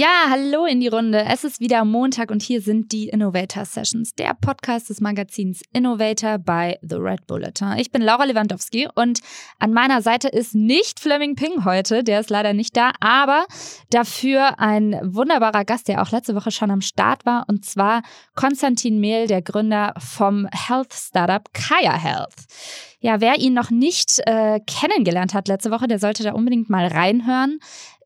[0.00, 1.26] Ja, hallo in die Runde.
[1.28, 6.38] Es ist wieder Montag und hier sind die Innovator Sessions, der Podcast des Magazins Innovator
[6.38, 7.74] bei The Red Bulletin.
[7.76, 9.20] Ich bin Laura Lewandowski und
[9.58, 13.44] an meiner Seite ist nicht Fleming Ping heute, der ist leider nicht da, aber
[13.90, 18.00] dafür ein wunderbarer Gast, der auch letzte Woche schon am Start war und zwar
[18.34, 22.46] Konstantin Mehl, der Gründer vom Health Startup Kaya Health.
[23.02, 26.86] Ja, wer ihn noch nicht äh, kennengelernt hat letzte Woche, der sollte da unbedingt mal
[26.86, 27.58] reinhören.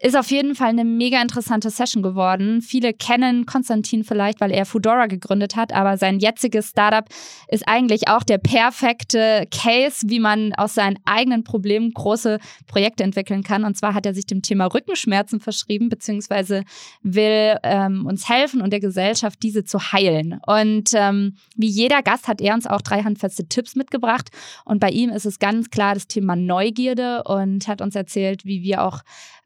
[0.04, 2.60] Ist auf jeden Fall eine mega interessante Session geworden.
[2.60, 7.06] Viele kennen Konstantin vielleicht, weil er Foodora gegründet hat, aber sein jetziges Startup
[7.48, 13.42] ist eigentlich auch der perfekte Case, wie man aus seinen eigenen Problemen große Projekte entwickeln
[13.42, 13.64] kann.
[13.64, 16.64] Und zwar hat er sich dem Thema Rückenschmerzen verschrieben, beziehungsweise
[17.02, 20.38] will ähm, uns helfen und der Gesellschaft diese zu heilen.
[20.46, 24.28] Und ähm, wie jeder Gast hat er uns auch drei handfeste Tipps mitgebracht.
[24.66, 28.62] Und bei ihm ist es ganz klar das Thema Neugierde und hat uns erzählt, wie
[28.62, 29.00] wir auch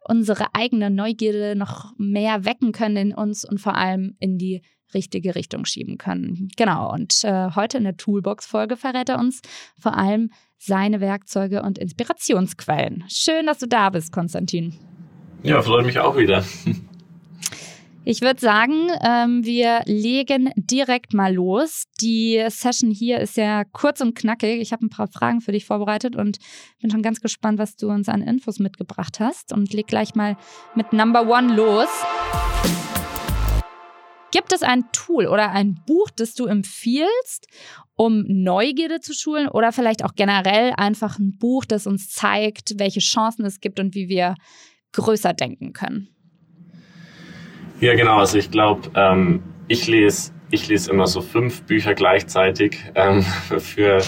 [0.08, 4.62] unsere eigene Neugierde noch mehr wecken können in uns und vor allem in die
[4.94, 6.48] richtige Richtung schieben können.
[6.56, 9.42] Genau, und äh, heute in der Toolbox-Folge verrät er uns
[9.78, 13.04] vor allem seine Werkzeuge und Inspirationsquellen.
[13.08, 14.74] Schön, dass du da bist, Konstantin.
[15.42, 16.42] Ja, freut mich auch wieder.
[18.10, 21.84] Ich würde sagen, ähm, wir legen direkt mal los.
[22.00, 24.62] Die Session hier ist ja kurz und knackig.
[24.62, 26.38] Ich habe ein paar Fragen für dich vorbereitet und
[26.80, 29.52] bin schon ganz gespannt, was du uns an Infos mitgebracht hast.
[29.52, 30.38] Und leg gleich mal
[30.74, 31.88] mit Number One los.
[34.30, 37.46] Gibt es ein Tool oder ein Buch, das du empfiehlst,
[37.94, 43.00] um Neugierde zu schulen oder vielleicht auch generell einfach ein Buch, das uns zeigt, welche
[43.00, 44.34] Chancen es gibt und wie wir
[44.92, 46.08] größer denken können?
[47.80, 48.18] Ja, genau.
[48.18, 53.22] Also ich glaube, ähm, ich lese ich lese immer so fünf Bücher gleichzeitig, ähm,
[53.58, 53.98] für,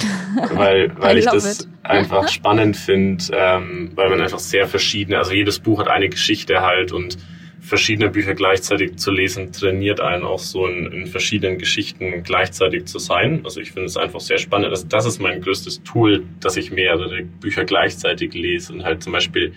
[0.54, 1.68] weil, weil ich das it.
[1.83, 6.61] einfach spannend finde, ähm, weil man einfach sehr verschiedene, also jedes Buch hat eine Geschichte
[6.61, 7.18] halt und
[7.61, 12.98] verschiedene Bücher gleichzeitig zu lesen trainiert einen auch so in, in verschiedenen Geschichten gleichzeitig zu
[12.98, 13.42] sein.
[13.45, 14.72] Also ich finde es einfach sehr spannend.
[14.72, 19.12] Das, das ist mein größtes Tool, dass ich mehrere Bücher gleichzeitig lese und halt zum
[19.12, 19.52] Beispiel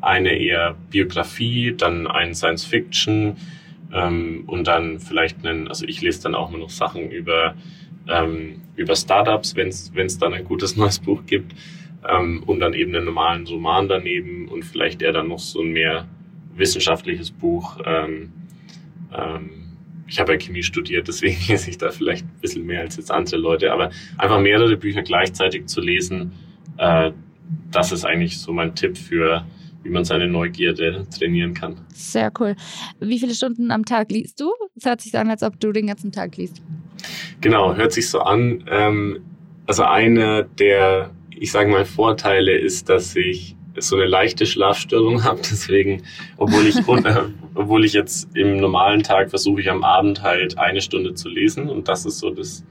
[0.00, 3.36] eine eher Biografie, dann ein Science Fiction
[3.92, 7.54] ähm, und dann vielleicht einen, also ich lese dann auch nur noch Sachen über,
[8.08, 11.54] ähm, über Startups, wenn es dann ein gutes neues Buch gibt
[12.08, 15.72] ähm, und dann eben einen normalen Roman daneben und vielleicht eher dann noch so ein
[15.72, 16.06] mehr
[16.54, 17.78] wissenschaftliches Buch.
[17.84, 18.32] Ähm,
[19.16, 19.50] ähm,
[20.06, 23.10] ich habe ja Chemie studiert, deswegen lese ich da vielleicht ein bisschen mehr als jetzt
[23.10, 26.32] andere Leute, aber einfach mehrere Bücher gleichzeitig zu lesen,
[26.78, 27.12] äh,
[27.70, 29.44] das ist eigentlich so mein Tipp für
[29.88, 31.76] wie man seine Neugierde trainieren kann.
[31.94, 32.54] Sehr cool.
[33.00, 34.50] Wie viele Stunden am Tag liest du?
[34.76, 36.62] Es hört sich an, als ob du den ganzen Tag liest.
[37.40, 38.64] Genau, hört sich so an.
[38.70, 39.20] Ähm,
[39.66, 45.40] also einer der, ich sage mal, Vorteile ist, dass ich so eine leichte Schlafstörung habe.
[45.40, 46.02] Deswegen,
[46.36, 46.76] obwohl ich,
[47.54, 51.70] obwohl ich jetzt im normalen Tag versuche ich am Abend halt eine Stunde zu lesen
[51.70, 52.64] und das ist so das,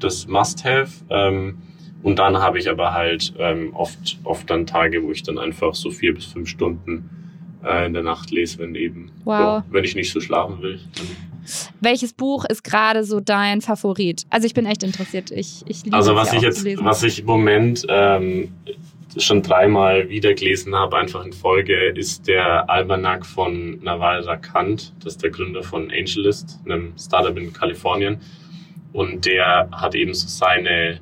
[0.00, 0.90] das Must-Have.
[1.10, 1.58] Ähm,
[2.04, 5.74] und dann habe ich aber halt ähm, oft, oft dann Tage, wo ich dann einfach
[5.74, 7.08] so vier bis fünf Stunden
[7.64, 9.40] äh, in der Nacht lese, wenn eben, wow.
[9.40, 10.78] ja, wenn ich nicht so schlafen will.
[11.80, 14.26] Welches Buch ist gerade so dein Favorit?
[14.28, 15.30] Also ich bin echt interessiert.
[15.30, 18.52] Ich, ich liebe also was ich jetzt, was ich im Moment ähm,
[19.16, 24.92] schon dreimal wieder gelesen habe, einfach in Folge, ist der Almanac von Naval Rakant.
[25.02, 28.20] Das ist der Gründer von AngelList, einem Startup in Kalifornien.
[28.92, 31.00] Und der hat eben so seine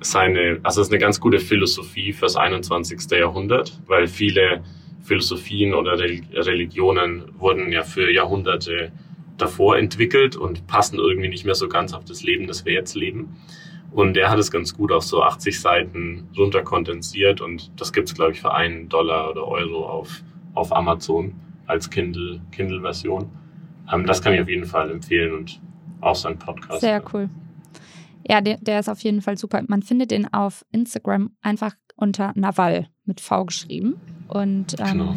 [0.00, 3.10] seine, also es ist eine ganz gute Philosophie fürs 21.
[3.10, 4.62] Jahrhundert, weil viele
[5.02, 8.92] Philosophien oder Religionen wurden ja für Jahrhunderte
[9.36, 12.94] davor entwickelt und passen irgendwie nicht mehr so ganz auf das Leben, das wir jetzt
[12.94, 13.36] leben.
[13.90, 18.32] Und er hat es ganz gut auf so 80 Seiten runterkondensiert und das gibt's glaube
[18.32, 20.22] ich, für einen Dollar oder Euro auf,
[20.54, 21.34] auf Amazon
[21.66, 23.30] als Kindle, Kindle-Version.
[23.92, 25.60] Ähm, das kann ich auf jeden Fall empfehlen und
[26.00, 26.80] auch sein Podcast.
[26.80, 27.30] Sehr cool.
[28.28, 29.62] Ja, der, der ist auf jeden Fall super.
[29.66, 34.00] Man findet den auf Instagram einfach unter Naval mit V geschrieben.
[34.28, 35.16] Und ähm, genau.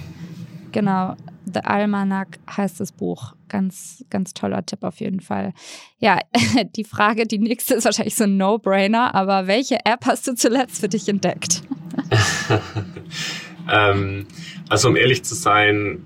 [0.71, 1.15] genau,
[1.45, 3.35] The Almanac heißt das Buch.
[3.49, 5.53] Ganz, ganz toller Tipp auf jeden Fall.
[5.99, 6.19] Ja,
[6.75, 10.79] die Frage, die nächste ist wahrscheinlich so ein No-Brainer, aber welche App hast du zuletzt
[10.79, 11.63] für dich entdeckt?
[13.71, 14.25] ähm,
[14.69, 16.05] also um ehrlich zu sein,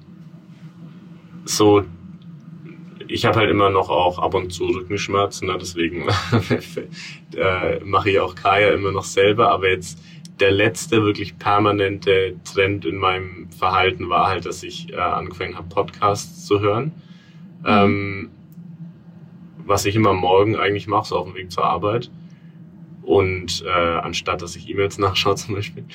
[1.45, 1.83] so
[3.07, 5.57] ich habe halt immer noch auch ab und zu Rückenschmerzen, ne?
[5.59, 6.07] deswegen
[7.35, 9.51] äh, mache ich auch Kaya immer noch selber.
[9.51, 9.99] Aber jetzt
[10.39, 15.67] der letzte wirklich permanente Trend in meinem Verhalten war halt, dass ich äh, angefangen habe,
[15.69, 16.91] Podcasts zu hören.
[17.61, 17.65] Mhm.
[17.65, 18.29] Ähm,
[19.65, 22.11] was ich immer morgen eigentlich mache, so auf dem Weg zur Arbeit.
[23.01, 25.85] Und äh, anstatt dass ich E-Mails nachschaue zum Beispiel,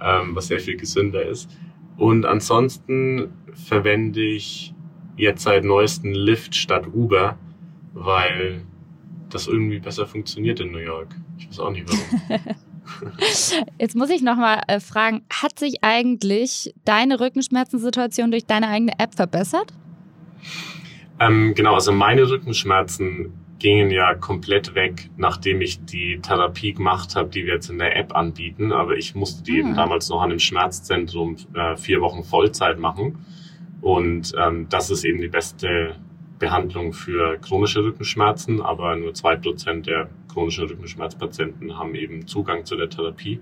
[0.00, 1.50] ähm, was sehr viel gesünder ist.
[1.96, 4.74] Und ansonsten verwende ich
[5.16, 7.38] jetzt seit neuesten Lyft statt Uber,
[7.94, 8.62] weil
[9.30, 11.14] das irgendwie besser funktioniert in New York.
[11.38, 12.40] Ich weiß auch nicht warum.
[13.78, 19.14] Jetzt muss ich nochmal äh, fragen, hat sich eigentlich deine Rückenschmerzensituation durch deine eigene App
[19.14, 19.72] verbessert?
[21.18, 27.30] Ähm, genau, also meine Rückenschmerzen gingen ja komplett weg, nachdem ich die Therapie gemacht habe,
[27.30, 28.72] die wir jetzt in der App anbieten.
[28.72, 29.58] Aber ich musste die mhm.
[29.58, 33.24] eben damals noch an einem Schmerzzentrum äh, vier Wochen Vollzeit machen.
[33.86, 35.94] Und ähm, das ist eben die beste
[36.40, 42.74] Behandlung für chronische Rückenschmerzen, aber nur zwei Prozent der chronischen Rückenschmerzpatienten haben eben Zugang zu
[42.74, 43.38] der Therapie.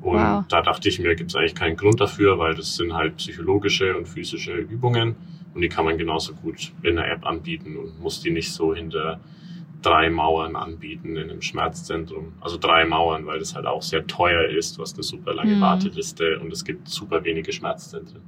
[0.00, 0.44] Und wow.
[0.48, 3.94] da dachte ich mir, gibt es eigentlich keinen Grund dafür, weil das sind halt psychologische
[3.94, 5.14] und physische Übungen
[5.52, 8.74] und die kann man genauso gut in der App anbieten und muss die nicht so
[8.74, 9.20] hinter
[9.82, 12.32] drei Mauern anbieten in einem Schmerzzentrum.
[12.40, 14.78] Also drei Mauern, weil das halt auch sehr teuer ist.
[14.78, 15.60] Du hast eine super lange mhm.
[15.60, 18.22] Warteliste und es gibt super wenige Schmerzzentren.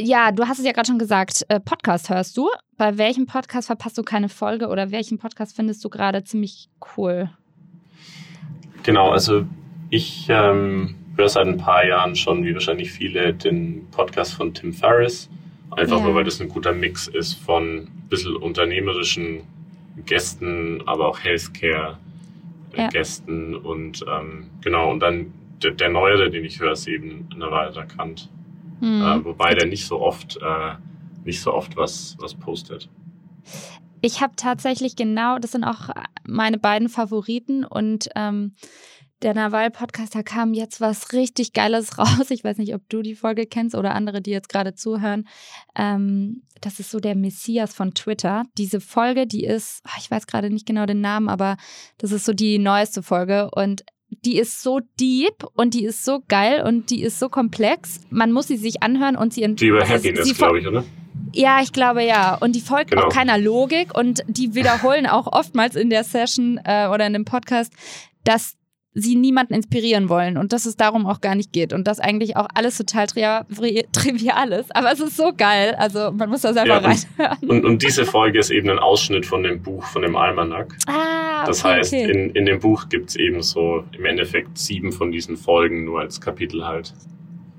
[0.00, 2.48] Ja, du hast es ja gerade schon gesagt, äh, Podcast hörst du.
[2.76, 7.30] Bei welchem Podcast verpasst du keine Folge oder welchen Podcast findest du gerade ziemlich cool?
[8.84, 9.44] Genau, also
[9.90, 14.72] ich ähm, höre seit ein paar Jahren schon, wie wahrscheinlich viele, den Podcast von Tim
[14.72, 15.28] Ferriss.
[15.72, 16.04] Einfach ja.
[16.04, 19.40] nur, weil das ein guter Mix ist von ein bisschen unternehmerischen
[20.06, 23.52] Gästen, aber auch Healthcare-Gästen.
[23.52, 23.58] Ja.
[23.58, 28.28] Und ähm, genau, und dann der, der neuere, den ich höre, ist eben Nawal Kant.
[28.80, 29.02] Mhm.
[29.02, 30.74] Äh, wobei der nicht so oft, äh,
[31.24, 32.88] nicht so oft was, was postet.
[34.00, 35.90] Ich habe tatsächlich genau, das sind auch
[36.24, 38.54] meine beiden Favoriten und ähm,
[39.22, 42.30] der Nawal-Podcast, da kam jetzt was richtig Geiles raus.
[42.30, 45.26] Ich weiß nicht, ob du die Folge kennst oder andere, die jetzt gerade zuhören.
[45.74, 48.44] Ähm, das ist so der Messias von Twitter.
[48.56, 51.56] Diese Folge, die ist, ah, ich weiß gerade nicht genau den Namen, aber
[51.98, 56.22] das ist so die neueste Folge und die ist so deep und die ist so
[56.28, 58.00] geil und die ist so komplex.
[58.10, 59.46] Man muss sie sich anhören und sie...
[59.54, 60.84] Die über Happiness, glaube ich, oder?
[61.34, 62.36] Ja, ich glaube ja.
[62.36, 63.04] Und die folgt genau.
[63.04, 67.24] auch keiner Logik und die wiederholen auch oftmals in der Session äh, oder in dem
[67.24, 67.72] Podcast,
[68.24, 68.58] dass
[68.94, 72.36] sie niemanden inspirieren wollen und dass es darum auch gar nicht geht und dass eigentlich
[72.36, 74.74] auch alles total tri trivial ist.
[74.74, 75.76] Aber es ist so geil.
[75.78, 77.48] Also man muss das einfach ja, reinhören.
[77.48, 80.74] Und, und, diese Folge ist eben ein Ausschnitt von dem Buch, von dem Almanac.
[80.86, 82.10] Ah, das okay, heißt, okay.
[82.10, 86.00] In, in dem Buch gibt es eben so im Endeffekt sieben von diesen Folgen nur
[86.00, 86.94] als Kapitel halt.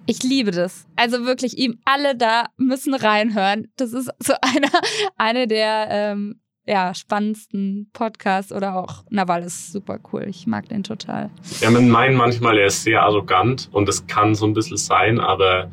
[0.06, 0.88] Ich liebe das.
[0.96, 3.68] Also wirklich, ihm alle da müssen reinhören.
[3.78, 4.72] Das ist so einer
[5.18, 10.26] eine der ähm, ja, spannendsten Podcasts oder auch Nawal ist super cool.
[10.28, 11.31] Ich mag den total.
[11.62, 15.20] Ja, man meint manchmal, er ist sehr arrogant und das kann so ein bisschen sein,
[15.20, 15.72] aber,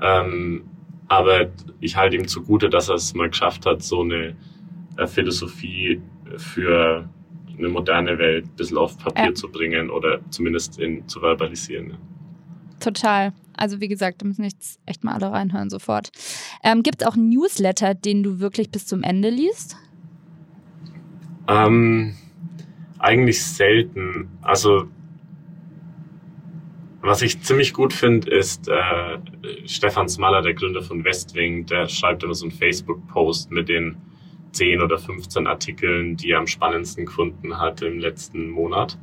[0.00, 0.64] ähm,
[1.08, 1.48] aber
[1.80, 4.34] ich halte ihm zugute, dass er es mal geschafft hat, so eine
[4.96, 6.00] äh, Philosophie
[6.38, 7.08] für
[7.60, 9.34] eine moderne Welt ein bisschen auf Papier ja.
[9.34, 11.96] zu bringen oder zumindest in, zu verbalisieren.
[12.80, 13.32] Total.
[13.56, 16.10] Also wie gesagt, da müssen jetzt echt mal alle reinhören sofort.
[16.64, 19.76] Ähm, Gibt es auch einen Newsletter, den du wirklich bis zum Ende liest?
[21.46, 22.14] Ähm,
[22.98, 24.28] eigentlich selten.
[24.40, 24.88] Also
[27.02, 29.18] was ich ziemlich gut finde, ist äh,
[29.66, 33.96] Stefan Smaller, der Gründer von Westwing, der schreibt immer so einen Facebook-Post mit den
[34.52, 38.98] 10 oder 15 Artikeln, die er am spannendsten gefunden hat im letzten Monat.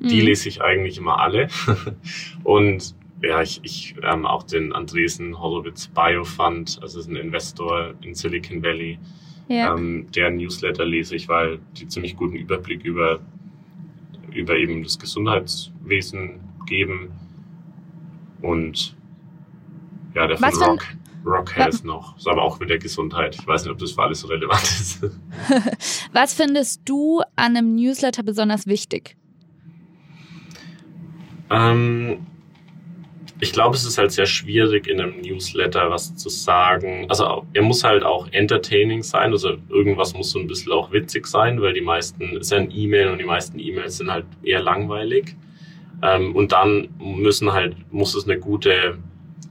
[0.00, 0.26] Die mhm.
[0.26, 1.48] lese ich eigentlich immer alle.
[2.44, 8.14] Und ja, ich, ich ähm, auch den Andresen Horowitz Biofund, also ist ein Investor in
[8.14, 8.98] Silicon Valley,
[9.48, 9.74] ja.
[9.74, 13.20] ähm, deren Newsletter lese ich, weil die ziemlich guten Überblick über,
[14.32, 17.10] über eben das Gesundheitswesen geben.
[18.40, 18.96] Und
[20.14, 20.86] ja, der von Rock,
[21.24, 22.16] Rock Health noch.
[22.16, 23.36] Ist aber auch mit der Gesundheit.
[23.38, 25.02] Ich weiß nicht, ob das für alles so relevant ist.
[26.12, 29.16] Was findest du an einem Newsletter besonders wichtig?
[31.50, 32.26] Ähm,
[33.40, 37.06] ich glaube, es ist halt sehr schwierig, in einem Newsletter was zu sagen.
[37.08, 41.26] Also er muss halt auch entertaining sein, also irgendwas muss so ein bisschen auch witzig
[41.26, 44.26] sein, weil die meisten, es ist ja ein E-Mail und die meisten E-Mails sind halt
[44.42, 45.36] eher langweilig.
[46.02, 48.98] Ähm, und dann müssen halt, muss es eine gute,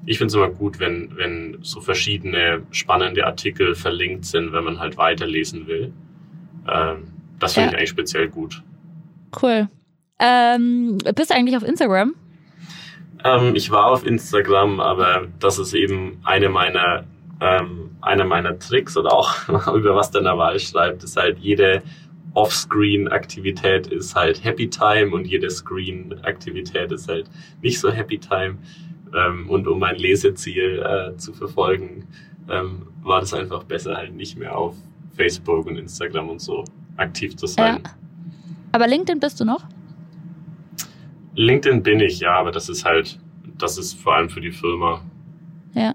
[0.06, 4.79] ich finde es immer gut, wenn, wenn so verschiedene spannende Artikel verlinkt sind, wenn man
[4.79, 5.94] halt weiterlesen will.
[6.68, 7.08] Ähm,
[7.39, 7.74] das finde ja.
[7.74, 8.63] ich eigentlich speziell gut.
[9.41, 9.68] Cool.
[10.20, 12.15] Ähm, bist du eigentlich auf Instagram?
[13.24, 17.06] Ähm, ich war auf Instagram, aber das ist eben eine meiner,
[17.41, 21.82] ähm, einer meiner Tricks oder auch über was der Nawal schreibt, ist halt jede
[22.34, 27.29] Offscreen-Aktivität ist halt Happy Time und jede Screen-Aktivität ist halt
[27.62, 28.58] nicht so Happy Time.
[29.16, 32.08] Ähm, und um mein Leseziel äh, zu verfolgen,
[32.50, 34.75] ähm, war das einfach besser, halt nicht mehr auf
[35.13, 36.63] Facebook und Instagram und so
[36.98, 37.82] aktiv zu sein.
[37.84, 37.92] Ja.
[38.72, 39.66] Aber LinkedIn bist du noch?
[41.36, 43.20] LinkedIn bin ich, ja, aber das ist halt,
[43.58, 45.01] das ist vor allem für die Firma.
[45.74, 45.94] Ja.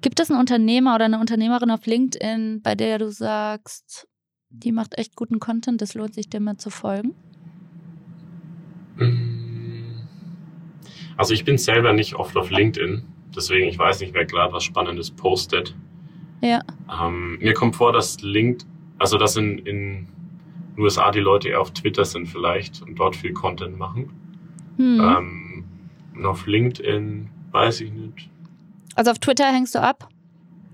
[0.00, 4.08] Gibt es einen Unternehmer oder eine Unternehmerin auf LinkedIn, bei der du sagst,
[4.50, 7.14] die macht echt guten Content, das lohnt sich dir mal zu folgen?
[8.96, 9.31] Mm.
[11.16, 13.04] Also ich bin selber nicht oft auf LinkedIn,
[13.34, 15.74] deswegen ich weiß nicht, wer gerade was Spannendes postet.
[16.40, 16.60] Ja.
[17.02, 20.06] Ähm, mir kommt vor, dass LinkedIn, also dass in, in
[20.76, 24.10] den USA die Leute eher auf Twitter sind vielleicht und dort viel Content machen.
[24.76, 25.00] Hm.
[25.00, 25.64] Ähm,
[26.16, 28.30] und auf LinkedIn weiß ich nicht.
[28.94, 30.08] Also auf Twitter hängst du ab?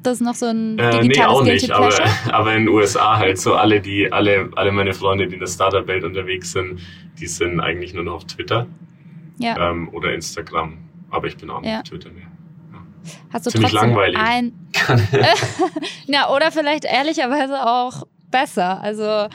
[0.02, 1.90] Das ist noch so ein digitales äh, nee, auch nicht, aber,
[2.32, 5.48] aber in den USA halt so alle, die, alle, alle meine Freunde, die in der
[5.48, 6.80] Startup-Welt unterwegs sind,
[7.18, 8.66] die sind eigentlich nur noch auf Twitter
[9.38, 9.70] ja.
[9.70, 10.78] ähm, oder Instagram.
[11.10, 11.78] Aber ich bin auch nicht ja.
[11.78, 12.26] auf Twitter mehr.
[13.32, 14.18] Hast du Ziemlich langweilig.
[14.18, 14.52] Ein
[16.06, 18.80] ja, oder vielleicht ehrlicherweise auch besser.
[18.82, 19.28] Also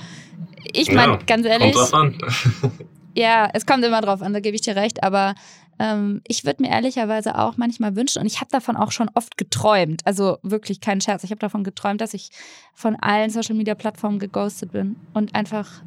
[0.72, 1.74] ich meine, ja, ganz ehrlich.
[1.74, 2.72] Kommt drauf an.
[3.16, 5.36] ja, es kommt immer drauf an, da gebe ich dir recht, aber
[5.80, 9.38] ähm, ich würde mir ehrlicherweise auch manchmal wünschen, und ich habe davon auch schon oft
[9.38, 12.30] geträumt, also wirklich kein Scherz, ich habe davon geträumt, dass ich
[12.74, 15.82] von allen Social-Media-Plattformen geghostet bin und einfach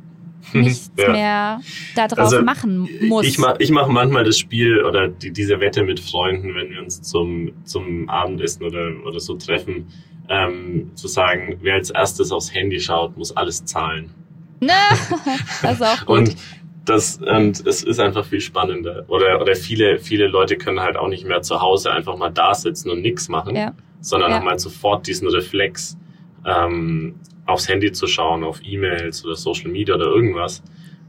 [0.53, 1.13] nichts ja.
[1.13, 1.61] mehr
[1.95, 3.27] darauf also, machen muss.
[3.27, 6.83] Ich mache ich mach manchmal das Spiel oder die, diese Wette mit Freunden, wenn wir
[6.83, 9.87] uns zum, zum Abendessen oder, oder so treffen,
[10.29, 14.11] ähm, zu sagen, wer als erstes aufs Handy schaut, muss alles zahlen.
[14.61, 14.73] Na,
[15.63, 16.19] das ist auch gut.
[16.19, 16.37] Und
[16.87, 19.05] das, und es ist einfach viel spannender.
[19.09, 22.55] Oder, oder viele, viele Leute können halt auch nicht mehr zu Hause einfach mal da
[22.55, 23.73] sitzen und nichts machen, ja.
[24.01, 24.37] sondern ja.
[24.37, 25.99] haben halt sofort diesen Reflex,
[26.45, 30.63] ähm, aufs Handy zu schauen, auf E-Mails oder Social Media oder irgendwas.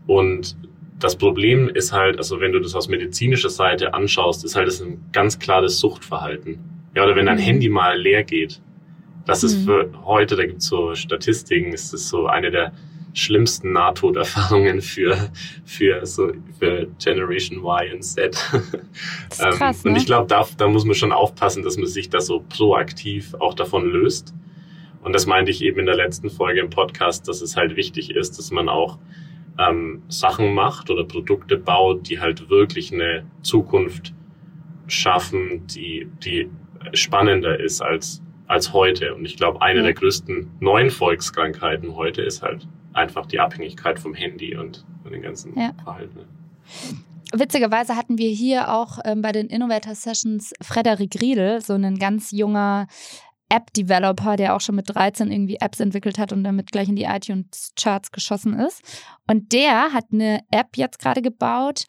[0.06, 0.56] Und
[1.00, 4.82] das Problem ist halt, also wenn du das aus medizinischer Seite anschaust, ist halt das
[4.82, 6.60] ein ganz klares Suchtverhalten.
[6.96, 7.42] Ja, oder wenn dein mhm.
[7.42, 8.62] Handy mal leer geht.
[9.26, 9.50] Das mhm.
[9.50, 12.72] ist für heute, da gibt es so Statistiken, ist das so eine der
[13.14, 15.30] schlimmsten Nahtoderfahrungen für,
[15.66, 18.38] für, so, für Generation Y und Z.
[19.30, 21.88] Das ist krass, ähm, und ich glaube, da, da muss man schon aufpassen, dass man
[21.88, 24.34] sich da so proaktiv auch davon löst.
[25.08, 28.12] Und das meinte ich eben in der letzten Folge im Podcast, dass es halt wichtig
[28.12, 28.98] ist, dass man auch
[29.58, 34.14] ähm, Sachen macht oder Produkte baut, die halt wirklich eine Zukunft
[34.88, 36.50] schaffen, die, die
[36.92, 39.16] spannender ist als, als heute.
[39.16, 39.86] Und ich glaube, eine ja.
[39.86, 45.22] der größten neuen Volkskrankheiten heute ist halt einfach die Abhängigkeit vom Handy und von den
[45.22, 45.72] ganzen ja.
[45.86, 46.20] Verhalten.
[47.32, 52.32] Witzigerweise hatten wir hier auch ähm, bei den Innovator Sessions Frederik Riedel, so ein ganz
[52.32, 52.88] junger
[53.50, 57.04] App-Developer, der auch schon mit 13 irgendwie Apps entwickelt hat und damit gleich in die
[57.04, 58.82] iTunes-Charts geschossen ist.
[59.28, 61.86] Und der hat eine App jetzt gerade gebaut,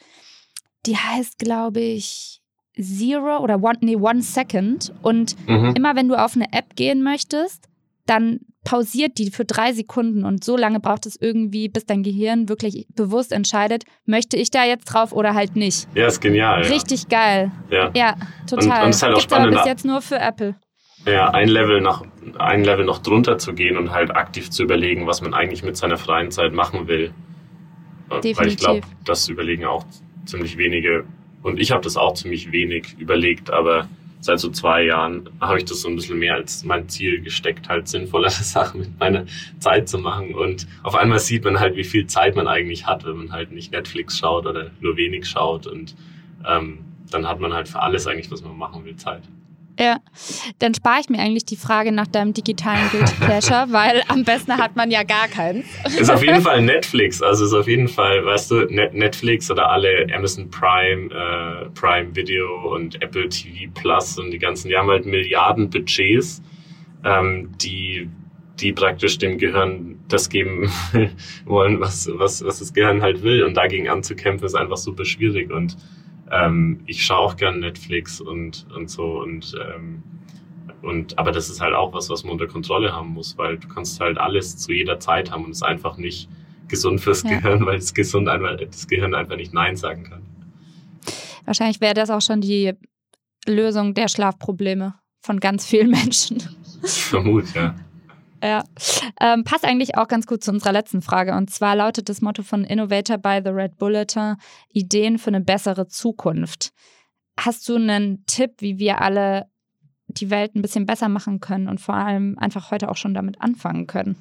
[0.87, 2.41] die heißt, glaube ich,
[2.81, 4.93] Zero oder One, nee, One Second.
[5.03, 5.75] Und mhm.
[5.77, 7.69] immer wenn du auf eine App gehen möchtest,
[8.07, 12.49] dann pausiert die für drei Sekunden und so lange braucht es irgendwie, bis dein Gehirn
[12.49, 15.89] wirklich bewusst entscheidet, möchte ich da jetzt drauf oder halt nicht.
[15.95, 16.63] Ja, ist genial.
[16.63, 17.09] Richtig ja.
[17.09, 17.53] geil.
[17.71, 18.17] Ja, ja
[18.49, 18.81] total.
[18.81, 20.55] Und, und ist halt auch Gibt's spannend, aber bis jetzt nur für Apple.
[21.11, 22.03] Ja, ein Level nach
[22.39, 25.77] ein Level noch drunter zu gehen und halt aktiv zu überlegen, was man eigentlich mit
[25.77, 27.13] seiner freien Zeit machen will.
[28.11, 28.39] Definitiv.
[28.39, 29.85] Weil ich glaube, das überlegen auch
[30.25, 31.05] ziemlich wenige
[31.43, 33.89] und ich habe das auch ziemlich wenig überlegt, aber
[34.21, 37.69] seit so zwei Jahren habe ich das so ein bisschen mehr als mein Ziel gesteckt,
[37.69, 39.27] halt sinnvollere Sachen mit meiner
[39.59, 40.35] Zeit zu machen.
[40.35, 43.53] Und auf einmal sieht man halt, wie viel Zeit man eigentlich hat, wenn man halt
[43.53, 45.67] nicht Netflix schaut oder nur wenig schaut.
[45.67, 45.95] Und
[46.47, 46.79] ähm,
[47.11, 49.23] dann hat man halt für alles eigentlich, was man machen will, Zeit.
[49.79, 49.99] Ja,
[50.59, 54.57] dann spare ich mir eigentlich die Frage nach deinem digitalen Guilty Pleasure, weil am besten
[54.57, 55.67] hat man ja gar keins.
[55.99, 60.07] Ist auf jeden Fall Netflix, also ist auf jeden Fall, weißt du, Netflix oder alle
[60.13, 65.07] Amazon Prime, äh, Prime Video und Apple TV Plus und die ganzen, die haben halt
[65.07, 66.43] Milliarden Budgets,
[67.05, 68.09] ähm, die
[68.61, 70.69] die praktisch dem Gehirn das geben
[71.45, 73.45] wollen, was, was, was das Gehirn halt will.
[73.45, 75.53] Und dagegen anzukämpfen ist einfach super schwierig.
[75.53, 75.77] Und
[76.31, 80.03] ähm, ich schaue auch gern Netflix und, und so und, ähm,
[80.83, 83.69] und aber das ist halt auch was, was man unter Kontrolle haben muss, weil du
[83.69, 86.29] kannst halt alles zu jeder Zeit haben und es ist einfach nicht
[86.69, 87.31] gesund fürs ja.
[87.31, 90.23] Gehirn, weil das, gesund einfach, das Gehirn einfach nicht Nein sagen kann.
[91.45, 92.75] Wahrscheinlich wäre das auch schon die
[93.47, 96.43] Lösung der Schlafprobleme von ganz vielen Menschen.
[96.83, 97.75] Ich vermute, ja.
[98.43, 98.65] Ja,
[99.21, 101.35] ähm, passt eigentlich auch ganz gut zu unserer letzten Frage.
[101.35, 104.37] Und zwar lautet das Motto von Innovator by the Red Bulletin:
[104.73, 106.71] Ideen für eine bessere Zukunft.
[107.39, 109.47] Hast du einen Tipp, wie wir alle
[110.09, 113.41] die Welt ein bisschen besser machen können und vor allem einfach heute auch schon damit
[113.41, 114.17] anfangen können?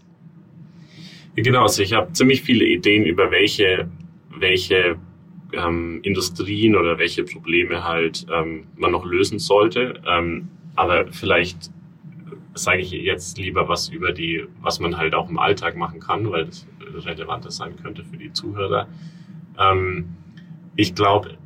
[1.36, 3.88] Genau, also ich habe ziemlich viele Ideen über welche,
[4.40, 4.98] welche
[5.54, 10.02] ähm, Industrien oder welche Probleme halt ähm, man noch lösen sollte.
[10.08, 11.72] Ähm, aber vielleicht
[12.64, 16.32] sage ich jetzt lieber was über die, was man halt auch im Alltag machen kann,
[16.32, 16.68] weil das
[17.06, 18.88] relevanter sein könnte für die Zuhörer.
[19.60, 20.16] Ähm,
[20.76, 21.38] ich glaube,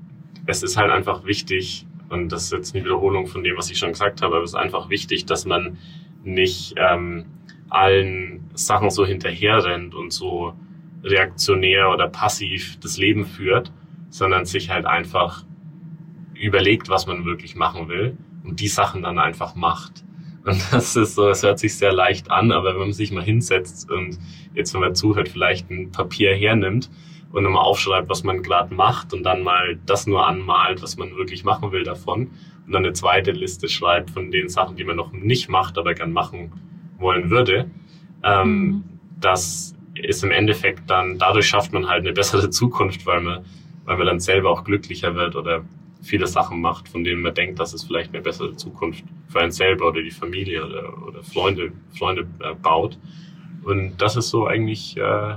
[0.46, 3.78] es ist halt einfach wichtig, Und das ist jetzt eine Wiederholung von dem, was ich
[3.80, 5.78] schon gesagt habe, aber es ist einfach wichtig, dass man
[6.24, 7.26] nicht ähm,
[7.70, 10.54] allen Sachen so hinterherrennt und so
[11.04, 13.72] reaktionär oder passiv das Leben führt,
[14.10, 15.46] sondern sich halt einfach
[16.36, 20.04] überlegt, was man wirklich machen will und die Sachen dann einfach macht.
[20.44, 23.24] Und das ist so, es hört sich sehr leicht an, aber wenn man sich mal
[23.24, 24.18] hinsetzt und
[24.56, 26.90] jetzt, wenn man zuhört, vielleicht ein Papier hernimmt
[27.32, 31.16] und mal aufschreibt, was man gerade macht und dann mal das nur anmalt, was man
[31.16, 32.32] wirklich machen will davon
[32.66, 35.94] und dann eine zweite Liste schreibt von den Sachen, die man noch nicht macht, aber
[35.94, 36.52] gern machen
[36.98, 37.70] wollen würde,
[38.24, 38.84] ähm, mhm.
[39.20, 43.46] das ist im Endeffekt dann, dadurch schafft man halt eine bessere Zukunft, weil man,
[43.86, 45.64] weil man dann selber auch glücklicher wird oder
[46.02, 49.52] viele Sachen macht, von denen man denkt, dass es vielleicht eine bessere Zukunft für einen
[49.52, 52.98] selber oder die Familie oder, oder Freunde, Freunde äh, baut.
[53.64, 55.36] Und das ist so eigentlich äh,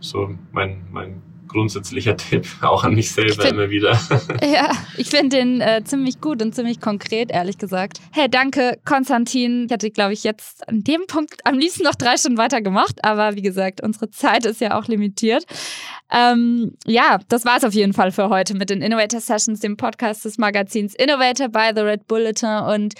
[0.00, 3.98] so mein, mein grundsätzlicher Tipp, auch an mich selber find, immer wieder.
[4.42, 8.00] Ja, ich finde den äh, ziemlich gut und ziemlich konkret, ehrlich gesagt.
[8.12, 9.66] Hey, danke, Konstantin.
[9.66, 13.04] Ich hätte, glaube ich, jetzt an dem Punkt am liebsten noch drei Stunden weiter gemacht,
[13.04, 15.44] aber wie gesagt, unsere Zeit ist ja auch limitiert.
[16.10, 19.76] Ähm, ja, das war es auf jeden Fall für heute mit den Innovator Sessions, dem
[19.76, 22.94] Podcast des Magazins Innovator by The Red Bulletin und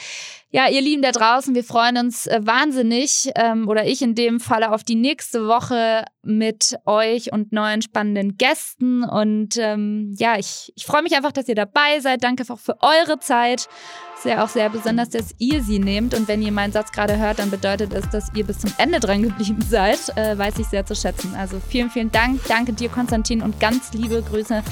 [0.53, 4.41] ja, ihr Lieben da draußen, wir freuen uns äh, wahnsinnig ähm, oder ich in dem
[4.41, 9.05] Falle auf die nächste Woche mit euch und neuen spannenden Gästen.
[9.05, 12.25] Und ähm, ja, ich, ich freue mich einfach, dass ihr dabei seid.
[12.25, 13.69] Danke auch für eure Zeit.
[14.17, 16.15] Sehr auch sehr besonders, dass ihr sie nehmt.
[16.15, 18.99] Und wenn ihr meinen Satz gerade hört, dann bedeutet es, dass ihr bis zum Ende
[18.99, 20.01] dran geblieben seid.
[20.17, 21.33] Äh, weiß ich sehr zu schätzen.
[21.37, 22.41] Also vielen, vielen Dank.
[22.49, 24.65] Danke dir, Konstantin, und ganz liebe Grüße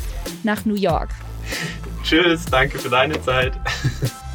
[0.42, 1.10] nach New York.
[2.02, 3.52] Tschüss, danke für deine Zeit.